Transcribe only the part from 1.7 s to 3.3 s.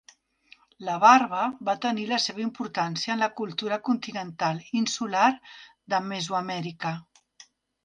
tenir la seva importància en la